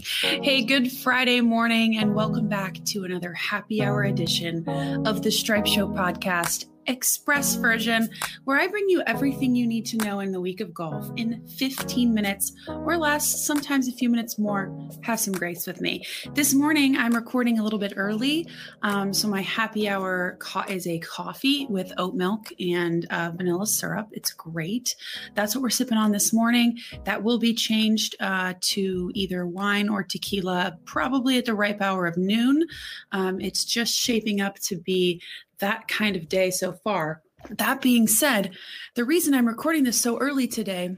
[0.00, 4.66] Hey, good Friday morning, and welcome back to another happy hour edition
[5.06, 8.08] of the Stripe Show podcast express version
[8.44, 11.46] where I bring you everything you need to know in the week of golf in
[11.46, 14.76] 15 minutes or less, sometimes a few minutes more.
[15.02, 16.04] Have some grace with me.
[16.34, 18.46] This morning, I'm recording a little bit early.
[18.82, 23.66] Um, so, my happy hour co- is a coffee with oat milk and uh, vanilla
[23.66, 24.08] syrup.
[24.12, 24.94] It's great.
[25.34, 26.78] That's what we're sipping on this morning.
[27.04, 32.06] That will be changed uh, to either wine or tequila, probably at the ripe hour
[32.06, 32.66] of noon.
[33.12, 35.20] Um, it's just shaping up to be
[35.62, 37.22] that kind of day so far.
[37.50, 38.50] That being said,
[38.94, 40.94] the reason I'm recording this so early today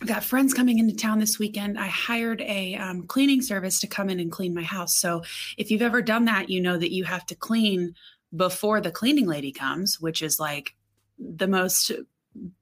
[0.00, 1.78] I've got friends coming into town this weekend.
[1.78, 4.94] I hired a um, cleaning service to come in and clean my house.
[4.94, 5.24] So
[5.56, 7.94] if you've ever done that, you know that you have to clean
[8.34, 10.76] before the cleaning lady comes, which is like
[11.18, 11.90] the most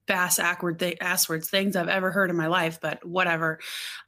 [0.06, 3.58] bass awkward th- ass words things I've ever heard in my life, but whatever.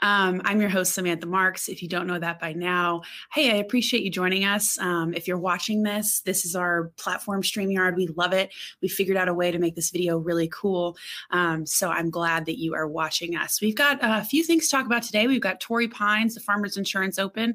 [0.00, 1.68] Um, I'm your host, Samantha Marks.
[1.68, 4.78] If you don't know that by now, hey, I appreciate you joining us.
[4.78, 7.96] Um, if you're watching this, this is our platform StreamYard.
[7.96, 8.52] We love it.
[8.80, 10.96] We figured out a way to make this video really cool.
[11.30, 13.60] Um, so I'm glad that you are watching us.
[13.60, 15.26] We've got a few things to talk about today.
[15.26, 17.54] We've got Torrey Pines, the Farmers Insurance Open.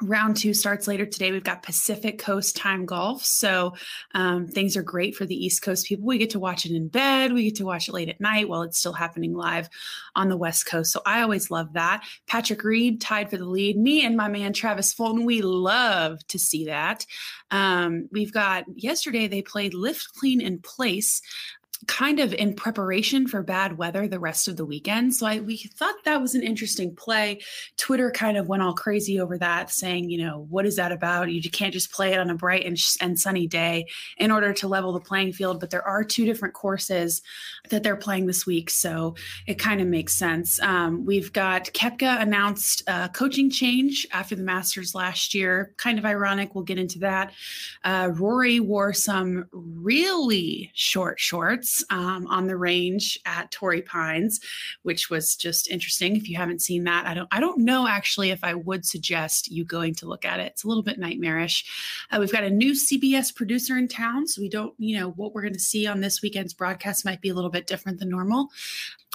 [0.00, 1.32] Round two starts later today.
[1.32, 3.24] We've got Pacific Coast time golf.
[3.24, 3.74] So
[4.14, 6.06] um, things are great for the East Coast people.
[6.06, 7.32] We get to watch it in bed.
[7.32, 9.68] We get to watch it late at night while it's still happening live
[10.14, 10.92] on the West Coast.
[10.92, 12.04] So I always love that.
[12.28, 13.76] Patrick Reed tied for the lead.
[13.76, 17.04] Me and my man Travis Fulton, we love to see that.
[17.50, 21.22] Um, we've got yesterday they played Lift Clean and Place
[21.86, 25.14] kind of in preparation for bad weather the rest of the weekend.
[25.14, 27.40] So I we thought that was an interesting play.
[27.76, 31.30] Twitter kind of went all crazy over that, saying, you know, what is that about?
[31.30, 34.68] You can't just play it on a bright and, and sunny day in order to
[34.68, 35.60] level the playing field.
[35.60, 37.22] But there are two different courses
[37.70, 39.14] that they're playing this week, so
[39.46, 40.60] it kind of makes sense.
[40.60, 45.74] Um, we've got Koepka announced a coaching change after the Masters last year.
[45.76, 46.54] Kind of ironic.
[46.54, 47.32] We'll get into that.
[47.84, 54.40] Uh, Rory wore some really short shorts um, on the range at Torrey Pines,
[54.82, 56.16] which was just interesting.
[56.16, 59.50] If you haven't seen that, I don't I don't know actually if I would suggest
[59.50, 60.52] you going to look at it.
[60.52, 61.64] It's a little bit nightmarish.
[62.10, 65.34] Uh, we've got a new CBS producer in town, so we don't you know what
[65.34, 68.08] we're going to see on this weekend's broadcast might be a little bit different than
[68.08, 68.50] normal.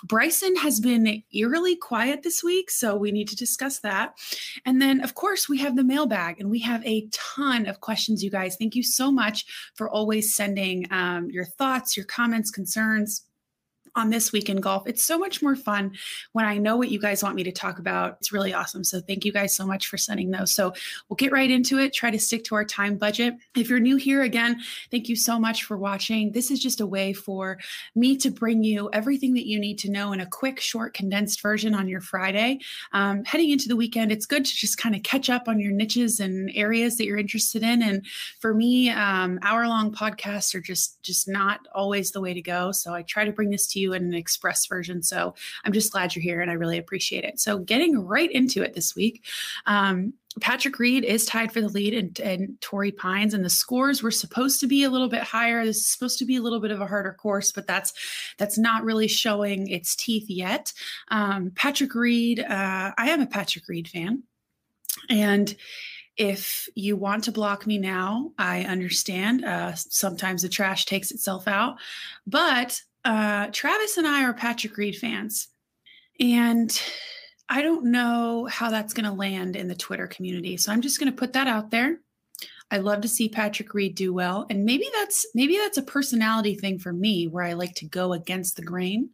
[0.04, 4.18] Bryson has been eerily quiet this week, so we need to discuss that.
[4.66, 8.24] And then, of course, we have the mailbag, and we have a ton of questions,
[8.24, 8.56] you guys.
[8.56, 13.26] Thank you so much for always sending um, your thoughts, your comments, concerns
[13.96, 14.84] on this week in golf.
[14.88, 15.94] It's so much more fun
[16.32, 18.18] when I know what you guys want me to talk about.
[18.20, 18.84] It's really awesome.
[18.84, 20.52] So thank you guys so much for sending those.
[20.52, 20.74] So
[21.08, 23.36] we'll get right into it, try to stick to our time budget.
[23.56, 26.32] If you're new here again, thank you so much for watching.
[26.32, 27.60] This is just a way for
[27.96, 31.42] me to bring you everything that you need to know in a quick, short, condensed
[31.42, 32.60] version on your Friday.
[32.94, 35.72] Um, heading into the weekend, it's good to just kind of catch up on your
[35.72, 37.82] niches and areas that you're interested in.
[37.84, 38.06] And
[38.40, 42.72] for me, um, hour long podcasts are just just not always the way to go.
[42.72, 45.04] So I try to bring this to you you in an express version.
[45.04, 47.40] So I'm just glad you're here and I really appreciate it.
[47.40, 49.24] So getting right into it this week.
[49.66, 54.02] Um, Patrick Reed is tied for the lead and, in Torrey Pines, and the scores
[54.02, 55.64] were supposed to be a little bit higher.
[55.64, 57.94] This is supposed to be a little bit of a harder course, but that's
[58.38, 60.74] that's not really showing its teeth yet.
[61.10, 64.24] Um, Patrick Reed, uh, I am a Patrick Reed fan,
[65.10, 65.56] and
[66.18, 69.46] if you want to block me now, I understand.
[69.46, 71.78] Uh, sometimes the trash takes itself out,
[72.28, 75.48] but uh, Travis and I are Patrick Reed fans.
[76.20, 76.80] And
[77.50, 80.58] I don't know how that's going to land in the Twitter community.
[80.58, 82.00] So I'm just going to put that out there.
[82.72, 84.48] I love to see Patrick Reed do well.
[84.50, 88.14] And maybe that's maybe that's a personality thing for me where I like to go
[88.14, 89.10] against the grain.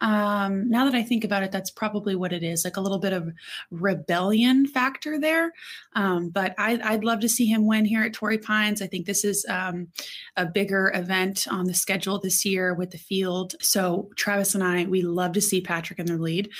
[0.00, 2.98] Um, now that I think about it, that's probably what it is like a little
[2.98, 3.32] bit of
[3.70, 5.52] rebellion factor there.
[5.94, 8.80] Um, but I, would love to see him win here at Torrey Pines.
[8.80, 9.88] I think this is um,
[10.36, 13.54] a bigger event on the schedule this year with the field.
[13.60, 16.50] So Travis and I, we love to see Patrick in their lead.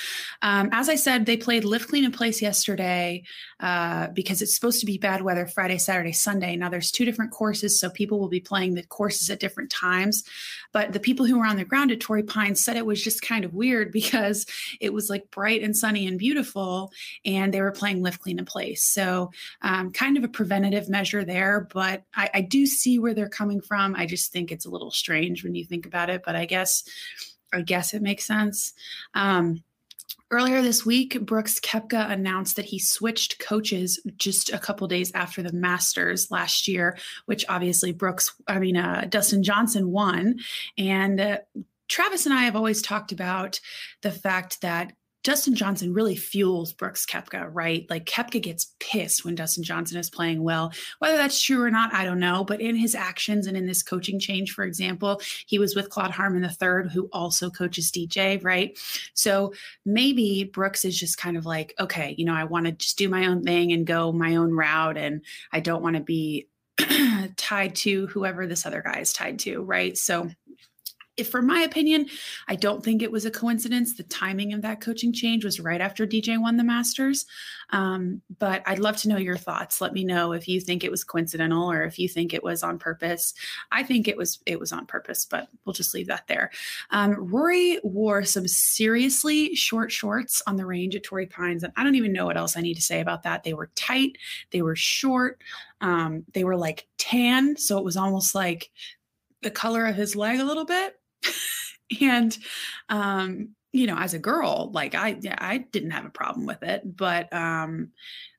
[0.42, 3.22] Um, as I said, they played Lift Clean and Place yesterday
[3.60, 6.56] uh, because it's supposed to be bad weather Friday, Saturday, Sunday.
[6.56, 10.24] Now there's two different courses, so people will be playing the courses at different times.
[10.72, 13.22] But the people who were on the ground at Torrey Pines said it was just
[13.28, 14.46] kind of weird because
[14.80, 16.92] it was like bright and sunny and beautiful,
[17.24, 18.84] and they were playing lift clean and place.
[18.84, 19.30] So,
[19.62, 23.60] um, kind of a preventative measure there, but I, I do see where they're coming
[23.60, 23.94] from.
[23.94, 26.84] I just think it's a little strange when you think about it, but I guess,
[27.52, 28.72] I guess it makes sense.
[29.14, 29.62] Um,
[30.30, 35.42] Earlier this week, Brooks Koepka announced that he switched coaches just a couple days after
[35.42, 40.38] the Masters last year, which obviously Brooks, I mean, uh, Dustin Johnson won.
[40.76, 41.38] And uh,
[41.88, 43.60] Travis and I have always talked about
[44.02, 44.92] the fact that
[45.24, 47.86] Dustin Johnson really fuels Brooks Koepka, right?
[47.90, 50.72] Like Koepka gets pissed when Dustin Johnson is playing well.
[51.00, 52.44] Whether that's true or not, I don't know.
[52.44, 56.12] But in his actions and in this coaching change, for example, he was with Claude
[56.12, 58.78] Harmon III, who also coaches DJ, right?
[59.12, 59.52] So
[59.84, 63.08] maybe Brooks is just kind of like, okay, you know, I want to just do
[63.08, 64.96] my own thing and go my own route.
[64.96, 66.48] And I don't want to be
[67.36, 69.98] tied to whoever this other guy is tied to, right?
[69.98, 70.30] So
[71.18, 72.06] if for my opinion,
[72.46, 73.96] I don't think it was a coincidence.
[73.96, 77.26] The timing of that coaching change was right after DJ won the Masters.
[77.70, 79.80] Um, but I'd love to know your thoughts.
[79.80, 82.62] Let me know if you think it was coincidental or if you think it was
[82.62, 83.34] on purpose.
[83.72, 86.50] I think it was it was on purpose, but we'll just leave that there.
[86.90, 91.84] Um, Rory wore some seriously short shorts on the range at Torrey Pines, and I
[91.84, 93.42] don't even know what else I need to say about that.
[93.42, 94.16] They were tight,
[94.50, 95.42] they were short,
[95.80, 98.70] um, they were like tan, so it was almost like
[99.42, 100.98] the color of his leg a little bit
[102.00, 102.36] and
[102.88, 106.82] um you know as a girl like i i didn't have a problem with it
[106.84, 107.90] but um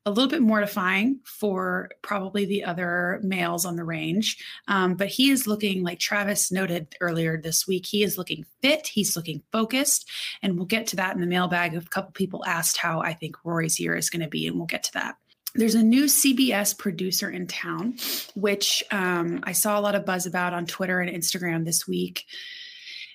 [0.06, 4.38] a little bit mortifying for probably the other males on the range
[4.68, 8.88] um, but he is looking like travis noted earlier this week he is looking fit
[8.88, 10.10] he's looking focused
[10.42, 13.36] and we'll get to that in the mailbag a couple people asked how i think
[13.44, 15.16] rory's year is going to be and we'll get to that
[15.56, 17.96] there's a new CBS producer in town,
[18.36, 22.26] which um, I saw a lot of buzz about on Twitter and Instagram this week.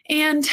[0.09, 0.49] And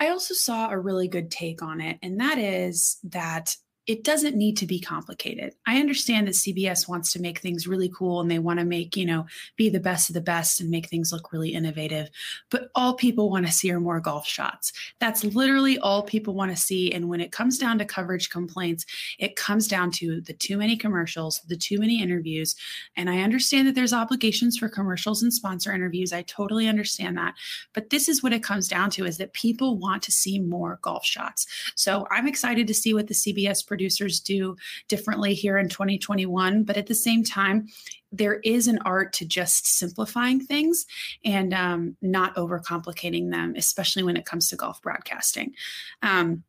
[0.00, 4.36] I also saw a really good take on it, and that is that it doesn't
[4.36, 5.54] need to be complicated.
[5.66, 8.96] I understand that CBS wants to make things really cool and they want to make,
[8.96, 12.08] you know, be the best of the best and make things look really innovative.
[12.50, 14.72] But all people want to see are more golf shots.
[14.98, 16.92] That's literally all people want to see.
[16.92, 18.84] And when it comes down to coverage complaints,
[19.20, 22.56] it comes down to the too many commercials, the too many interviews.
[22.96, 26.12] And I understand that there's obligations for commercials and sponsor interviews.
[26.12, 27.34] I totally understand that.
[27.72, 30.80] But this is what it comes down to is that people want to see more
[30.82, 31.46] golf shots.
[31.76, 34.56] So I'm excited to see what the CBS producers do
[34.88, 36.62] differently here in 2021.
[36.62, 37.68] But at the same time,
[38.10, 40.86] there is an art to just simplifying things
[41.26, 45.52] and um, not overcomplicating them, especially when it comes to golf broadcasting.
[46.00, 46.42] Um,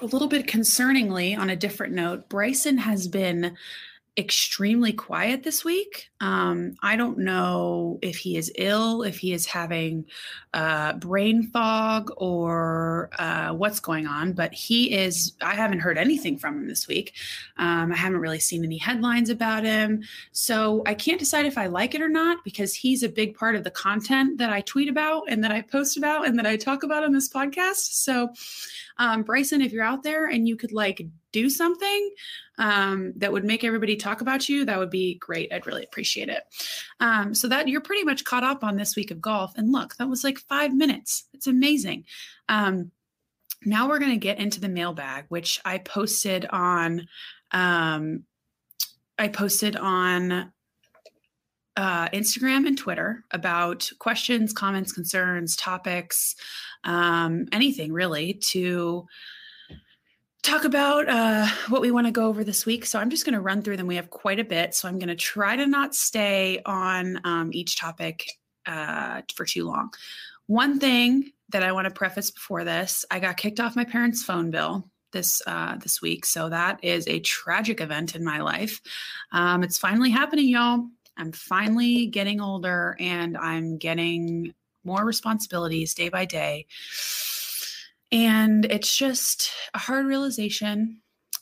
[0.00, 3.54] a little bit concerningly, on a different note, Bryson has been
[4.16, 6.10] extremely quiet this week.
[6.20, 10.04] Um, I don't know if he is ill, if he is having
[10.52, 15.34] uh, brain fog, or uh, what's going on, but he is.
[15.40, 17.14] I haven't heard anything from him this week.
[17.56, 20.02] Um, I haven't really seen any headlines about him.
[20.32, 23.56] So I can't decide if I like it or not because he's a big part
[23.56, 26.56] of the content that I tweet about and that I post about and that I
[26.56, 27.94] talk about on this podcast.
[27.94, 28.30] So,
[29.00, 31.00] um, Bryson, if you're out there and you could like
[31.32, 32.10] do something
[32.58, 35.50] um, that would make everybody talk about you, that would be great.
[35.50, 36.42] I'd really appreciate it.
[37.00, 39.54] Um, so that you're pretty much caught up on this week of golf.
[39.56, 41.24] And look, that was like five minutes.
[41.32, 42.04] It's amazing.
[42.50, 42.90] Um,
[43.64, 47.08] now we're going to get into the mailbag, which I posted on.
[47.52, 48.24] Um,
[49.18, 50.52] I posted on
[51.76, 56.36] uh, Instagram and Twitter about questions, comments, concerns, topics,
[56.84, 59.06] um, anything really to
[60.42, 62.86] talk about uh, what we want to go over this week.
[62.86, 63.86] So I'm just going to run through them.
[63.86, 64.74] We have quite a bit.
[64.74, 68.26] So I'm going to try to not stay on um, each topic
[68.66, 69.92] uh, for too long.
[70.46, 74.22] One thing that I want to preface before this I got kicked off my parents'
[74.22, 76.24] phone bill this uh, this week.
[76.24, 78.80] So that is a tragic event in my life.
[79.32, 80.86] Um, it's finally happening, y'all.
[81.16, 86.66] I'm finally getting older and I'm getting more responsibilities day by day.
[88.12, 91.00] And it's just a hard realization.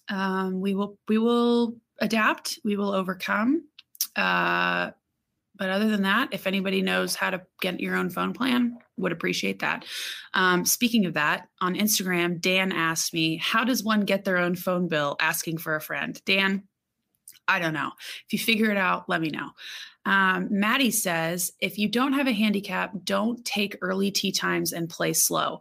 [0.09, 3.65] Um, we will we will adapt we will overcome.
[4.17, 4.91] Uh,
[5.55, 9.13] but other than that if anybody knows how to get your own phone plan would
[9.13, 9.85] appreciate that.
[10.35, 14.55] Um, speaking of that on instagram dan asked me how does one get their own
[14.55, 15.17] phone bill?
[15.21, 16.21] Asking for a friend.
[16.25, 16.65] Dan
[17.47, 17.93] i don't know.
[18.27, 19.51] If you figure it out let me know
[20.09, 24.89] um, Maddie says, if you don't have a handicap, don't take early tee times and
[24.89, 25.61] play slow.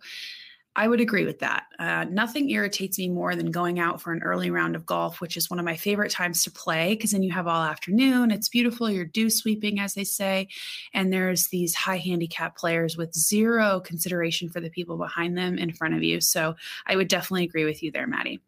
[0.74, 1.64] I would agree with that.
[1.80, 5.36] Uh, nothing irritates me more than going out for an early round of golf, which
[5.36, 8.30] is one of my favorite times to play because then you have all afternoon.
[8.30, 8.88] It's beautiful.
[8.88, 10.50] You're dew sweeping, as they say.
[10.94, 15.74] And there's these high handicap players with zero consideration for the people behind them in
[15.74, 16.22] front of you.
[16.22, 18.40] So I would definitely agree with you there, Maddie.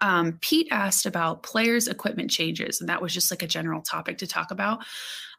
[0.00, 4.18] Um, Pete asked about players' equipment changes, and that was just like a general topic
[4.18, 4.80] to talk about.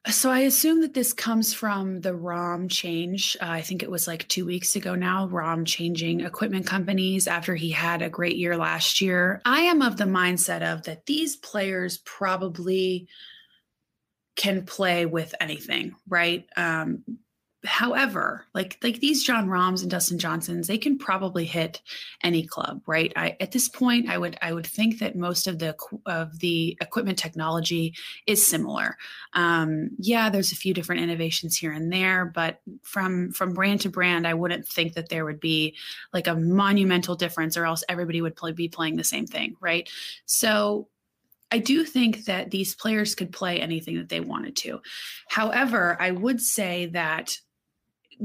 [0.09, 3.37] So I assume that this comes from the Rahm change.
[3.39, 7.53] Uh, I think it was like two weeks ago now, Rahm changing equipment companies after
[7.53, 9.41] he had a great year last year.
[9.45, 13.07] I am of the mindset of that these players probably
[14.35, 16.47] can play with anything, right?
[16.57, 17.03] Um,
[17.63, 21.81] however, like like these Jon Rahms and Dustin Johnsons, they can probably hit
[22.23, 23.13] any club, right?
[23.15, 25.75] I, at this point, I would I would think that most of the
[26.07, 27.93] of the equipment technology
[28.25, 28.97] is similar.
[29.33, 33.89] Um, yeah, there's a few different innovations here and there, but from from brand to
[33.89, 35.75] brand, I wouldn't think that there would be
[36.13, 39.87] like a monumental difference, or else everybody would play, be playing the same thing, right?
[40.25, 40.87] So
[41.51, 44.81] I do think that these players could play anything that they wanted to.
[45.27, 47.37] However, I would say that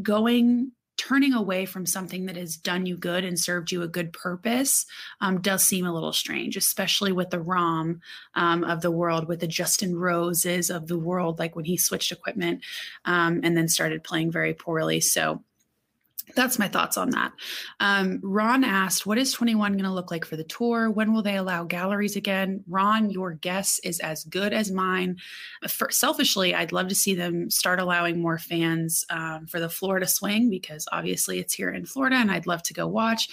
[0.03, 4.13] going turning away from something that has done you good and served you a good
[4.13, 4.87] purpose
[5.21, 8.01] um, does seem a little strange, especially with the Rahm
[8.35, 12.13] um, of the world, with the Justin Roses of the world, like when he switched
[12.13, 12.63] equipment
[13.05, 15.01] um, and then started playing very poorly.
[15.01, 15.45] So
[16.35, 17.33] that's my thoughts on that.
[17.79, 20.91] Um, Ron asked, What is 21 going to look like for the tour?
[20.91, 22.65] When will they allow galleries again?
[22.67, 25.19] Ron, your guess is as good as mine.
[25.69, 30.09] For, selfishly, I'd love to see them start allowing more fans um, for the Florida
[30.09, 33.29] swing because obviously it's here in Florida and I'd love to go watch.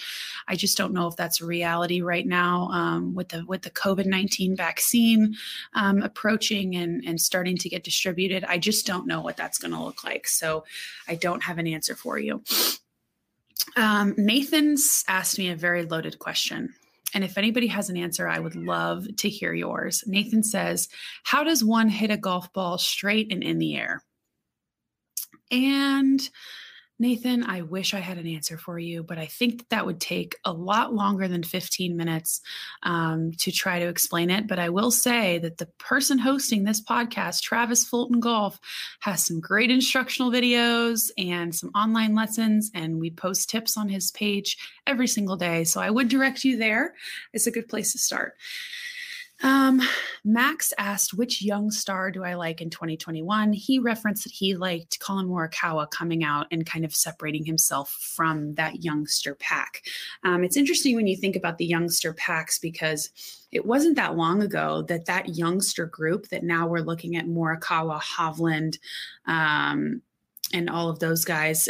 [0.46, 3.70] I just don't know if that's a reality right now um, with the with the
[3.70, 5.34] COVID 19 vaccine
[5.74, 8.44] um, approaching and, and starting to get distributed.
[8.44, 10.28] I just don't know what that's going to look like.
[10.28, 10.64] So
[11.08, 12.42] I don't have an answer for you.
[13.76, 16.74] Um, Nathan's asked me a very loaded question.
[17.14, 20.02] And if anybody has an answer, I would love to hear yours.
[20.06, 20.88] Nathan says,
[21.22, 24.02] How does one hit a golf ball straight and in the air?
[25.50, 26.28] And
[27.00, 30.00] Nathan, I wish I had an answer for you, but I think that, that would
[30.00, 32.40] take a lot longer than 15 minutes
[32.84, 34.46] um, to try to explain it.
[34.46, 38.60] But I will say that the person hosting this podcast, Travis Fulton Golf,
[39.00, 44.12] has some great instructional videos and some online lessons, and we post tips on his
[44.12, 45.64] page every single day.
[45.64, 46.94] So I would direct you there.
[47.32, 48.34] It's a good place to start.
[49.42, 49.82] Um,
[50.24, 53.52] Max asked, which young star do I like in 2021?
[53.52, 58.54] He referenced that he liked Collin Morikawa coming out and kind of separating himself from
[58.54, 59.82] that youngster pack.
[60.22, 63.10] Um, it's interesting when you think about the youngster packs because
[63.52, 68.00] it wasn't that long ago that that youngster group that now we're looking at Morikawa,
[68.00, 68.78] Hovland,
[69.26, 70.00] um,
[70.52, 71.68] and all of those guys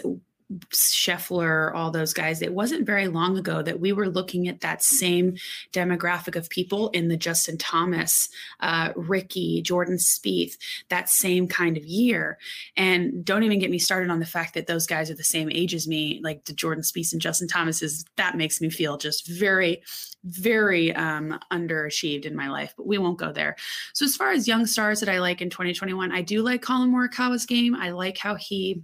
[0.70, 4.82] Scheffler, all those guys, it wasn't very long ago that we were looking at that
[4.82, 5.36] same
[5.72, 8.28] demographic of people in the Justin Thomas,
[8.60, 10.56] uh, Rickie, Jordan Spieth,
[10.88, 12.38] that same kind of year.
[12.76, 15.50] And don't even get me started on the fact that those guys are the same
[15.50, 18.04] age as me, like the Jordan Spieth and Justin Thomases.
[18.16, 19.82] That makes me feel just very,
[20.24, 23.56] very um, underachieved in my life, but we won't go there.
[23.92, 26.90] So as far as young stars that I like in 2021, I do like Collin
[26.90, 27.74] Morikawa's game.
[27.74, 28.82] I like how he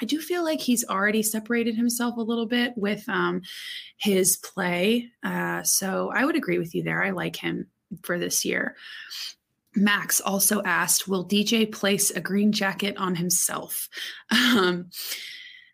[0.00, 3.42] I do feel like he's already separated himself a little bit with um,
[3.98, 5.08] his play.
[5.22, 7.02] Uh, so I would agree with you there.
[7.02, 7.66] I like him
[8.02, 8.76] for this year.
[9.74, 13.88] Max also asked, Will DJ place a green jacket on himself?
[14.32, 14.90] Um,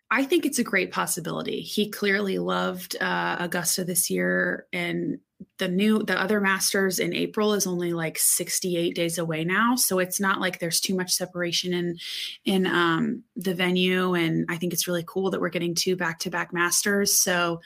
[0.09, 1.61] I think it's a great possibility.
[1.61, 5.19] He clearly loved uh, Augusta this year, and
[5.57, 9.75] the new the other masters in april is only like 68 days away now.
[9.75, 11.97] So it's not like there's too much separation in
[12.45, 14.13] in um the venue.
[14.13, 17.19] And i think it's really cool that we're getting two back-to-back masters.
[17.19, 17.61] So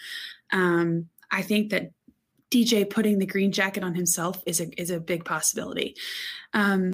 [0.52, 1.92] um i think that
[2.50, 5.96] dj putting the green jacket on himself is a is a big possibility.
[6.54, 6.94] Um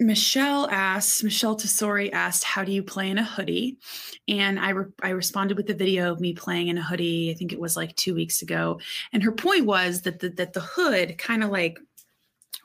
[0.00, 3.78] Michelle asked, Michelle Tesori asked, how do you play in a hoodie?
[4.28, 7.32] And I, re- I responded with a video of me playing in a hoodie.
[7.32, 8.78] I think it was like two weeks ago.
[9.12, 11.78] And her point was that the, that the hood kind of like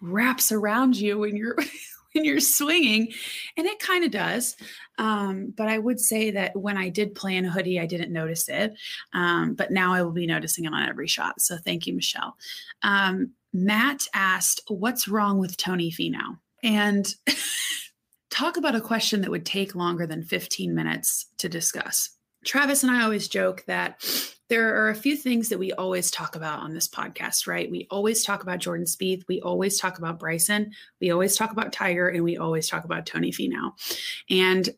[0.01, 1.57] wraps around you when you're
[2.13, 3.11] when you're swinging
[3.57, 4.55] and it kind of does
[4.99, 8.13] um, but i would say that when i did play in a hoodie i didn't
[8.13, 8.73] notice it
[9.13, 12.35] um, but now i will be noticing it on every shot so thank you michelle
[12.83, 17.13] um, matt asked what's wrong with tony Finau and
[18.29, 22.10] talk about a question that would take longer than 15 minutes to discuss.
[22.43, 24.03] Travis and I always joke that
[24.50, 27.72] there are a few things that we always talk about on this podcast, right?
[27.72, 31.72] We always talk about Jordan Spieth, we always talk about Bryson, we always talk about
[31.72, 33.72] Tiger, and we always talk about Tony Finau.
[34.29, 34.70] And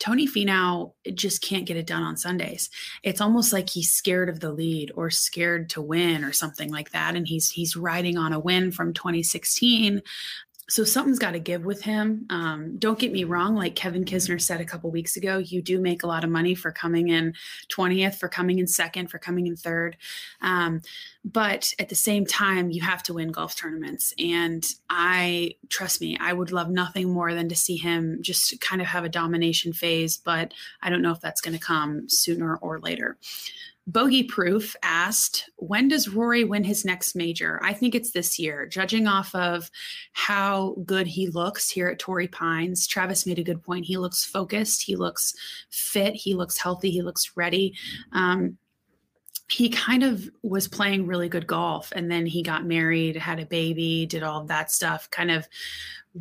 [0.00, 2.68] Tony Finau just can't get it done on Sundays.
[3.04, 6.90] It's almost like he's scared of the lead or scared to win or something like
[6.90, 7.14] that.
[7.14, 10.02] And he's he's riding on a win from 2016
[10.68, 12.26] so something's got to give with him.
[12.30, 15.78] Um, don't get me wrong, like Kevin Kisner said a couple weeks ago, you do
[15.80, 17.34] make a lot of money for coming in
[17.70, 19.96] 20th, for coming in second, for coming in third.
[20.40, 20.80] Um,
[21.24, 24.14] but at the same time, you have to win golf tournaments.
[24.18, 28.80] And I, trust me, I would love nothing more than to see him just kind
[28.80, 30.52] of have a domination phase, but
[30.82, 33.18] I don't know if that's going to come sooner or later.
[33.86, 37.60] Bogey Proof asked, when does Rory win his next major?
[37.62, 39.70] I think it's this year, judging off of
[40.12, 42.86] how good he looks here at Torrey Pines.
[42.86, 43.84] Travis made a good point.
[43.84, 45.34] He looks focused, he looks
[45.70, 47.74] fit, he looks healthy, he looks ready.
[48.12, 48.56] Um,
[49.48, 53.46] he kind of was playing really good golf and then he got married, had a
[53.46, 55.46] baby, did all of that stuff, kind of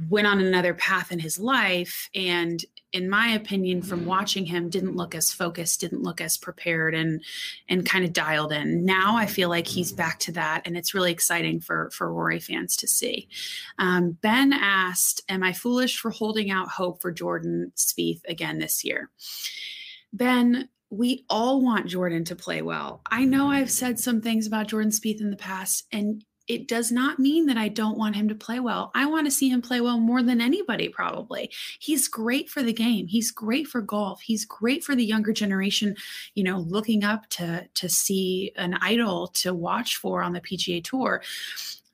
[0.10, 2.10] went on another path in his life.
[2.16, 2.64] And
[2.94, 7.24] in my opinion from watching him didn't look as focused didn't look as prepared and
[7.68, 8.86] and kind of dialed in.
[8.86, 12.40] Now i feel like he's back to that and it's really exciting for for rory
[12.40, 13.28] fans to see.
[13.80, 18.86] Um, ben asked am i foolish for holding out hope for jordan Spieth again this
[18.86, 19.10] year?
[20.14, 23.02] Ben we all want Jordan to play well.
[23.10, 26.92] I know I've said some things about Jordan Spieth in the past, and it does
[26.92, 28.92] not mean that I don't want him to play well.
[28.94, 31.50] I want to see him play well more than anybody, probably.
[31.80, 33.08] He's great for the game.
[33.08, 34.22] He's great for golf.
[34.22, 35.96] He's great for the younger generation,
[36.36, 40.84] you know, looking up to to see an idol to watch for on the PGA
[40.84, 41.24] Tour.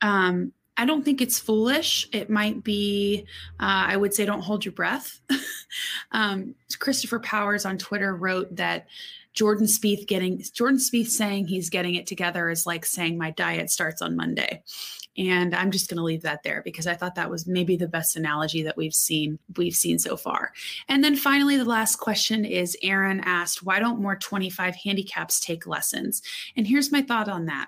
[0.02, 2.08] Um, I don't think it's foolish.
[2.14, 3.26] It might be,
[3.60, 5.20] uh, I would say, don't hold your breath.
[6.14, 8.88] um, Christopher Powers on Twitter wrote that
[9.34, 13.70] Jordan Spieth getting Jordan Spieth saying he's getting it together is like saying my diet
[13.70, 14.64] starts on Monday.
[15.18, 17.90] And I'm just going to leave that there because I thought that was maybe the
[17.90, 20.54] best analogy that we've seen we've seen so far.
[20.88, 25.68] And then finally the last question is Aaron asked, why don't more 25 handicaps take
[25.68, 26.22] lessons?
[26.56, 27.68] And here's my thought on that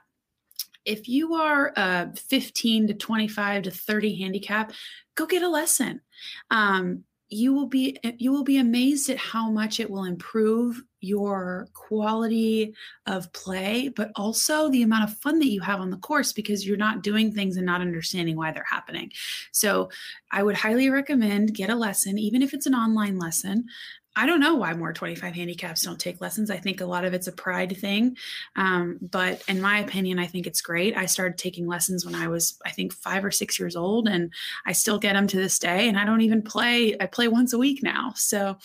[0.86, 4.74] if you are a 15 to 25 to 30 handicap,
[5.16, 6.02] go get a lesson.
[6.50, 11.68] Um, you will be you will be amazed at how much it will improve your
[11.74, 12.74] quality
[13.08, 16.66] of play but also the amount of fun that you have on the course because
[16.66, 19.12] you're not doing things and not understanding why they're happening
[19.52, 19.90] so
[20.32, 23.66] i would highly recommend get a lesson even if it's an online lesson
[24.16, 26.52] I don't know why more 25 handicaps don't take lessons.
[26.52, 28.18] I think a lot of it's a pride thing.
[28.58, 30.98] Um, but in my opinion, I think it's great.
[30.98, 34.34] I started taking lessons when I was, I think, five or six years old, and
[34.66, 35.88] I still get them to this day.
[35.88, 38.12] And I don't even play, I play once a week now.
[38.16, 38.58] So,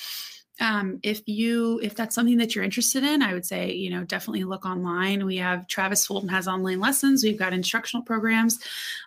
[0.60, 4.04] um, if you if that's something that you're interested in i would say you know
[4.04, 5.25] definitely look online.
[5.25, 7.22] We have travis fulton has online lessons.
[7.22, 8.58] We've got instructional programs.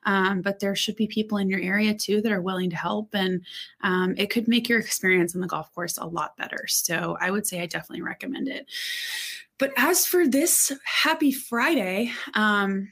[0.06, 3.10] Um, but there should be people in your area too that are willing to help.
[3.14, 3.42] And
[3.82, 6.66] um, it could make your experience on the golf course a lot better.
[6.68, 8.68] So i would say i definitely recommend it.
[9.58, 12.92] But as for this happy friday um,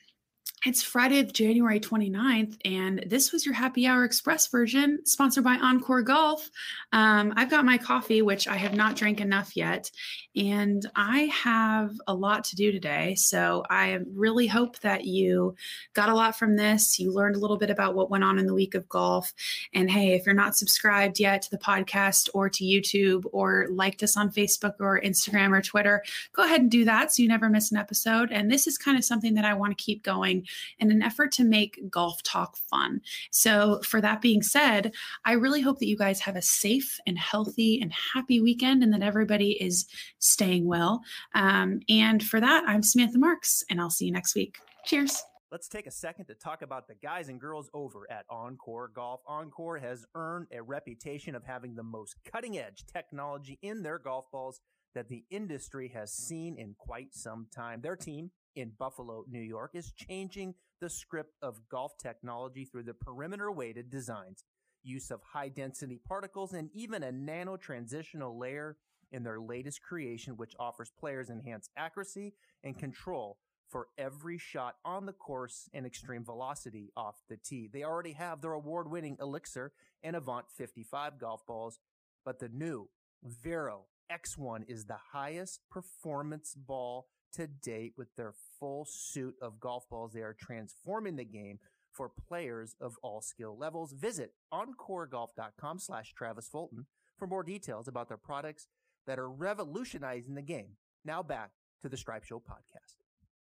[0.65, 6.03] it's Friday, January 29th, and this was your Happy Hour Express version, sponsored by OnCore
[6.03, 6.49] Golf.
[6.91, 9.91] Um, I've got my coffee, which I have not drank enough yet,
[10.35, 13.13] and I have a lot to do today.
[13.13, 15.55] So I really hope that you
[15.93, 16.99] got a lot from this.
[16.99, 19.33] You learned a little bit about what went on in the week of golf.
[19.75, 24.01] And hey, if you're not subscribed yet to the podcast or to YouTube or liked
[24.01, 27.47] us on Facebook or Instagram or Twitter, go ahead and do that so you never
[27.47, 28.31] miss an episode.
[28.31, 30.46] And this is kind of something that I want to keep going
[30.79, 33.01] in an effort to make golf talk fun.
[33.31, 34.93] So, for that being said,
[35.25, 38.93] I really hope that you guys have a safe and healthy and happy weekend and
[38.93, 39.85] that everybody is
[40.19, 41.01] staying well.
[41.35, 44.57] Um, and for that, I'm Samantha Marks, and I'll see you next week.
[44.85, 45.23] Cheers.
[45.49, 49.21] Let's take a second to talk about the guys and girls over at OnCore Golf.
[49.29, 54.25] OnCore has earned a reputation of having the most cutting edge technology in their golf
[54.29, 54.59] balls
[54.93, 57.79] that the industry has seen in quite some time.
[57.79, 62.93] Their team in Buffalo, New York is changing the script of golf technology through the
[62.93, 64.43] perimeter weighted designs,
[64.83, 68.77] use of high density particles, and even a nano transitional layer
[69.11, 73.37] in their latest creation, which offers players enhanced accuracy and control
[73.69, 77.69] for every shot on the course and extreme velocity off the tee.
[77.71, 81.79] They already have their award winning Elixir and Avant 55 golf balls,
[82.25, 82.89] but the new
[83.23, 89.87] Vero X1 is the highest performance ball to date with their full suit of golf
[89.89, 90.13] balls.
[90.13, 91.59] They are transforming the game
[91.91, 93.93] for players of all skill levels.
[93.93, 96.85] Visit oncoregolf.com slash Travis Fulton
[97.17, 98.67] for more details about their products
[99.07, 100.77] that are revolutionizing the game.
[101.03, 103.06] Now back to the Stripe Show podcast.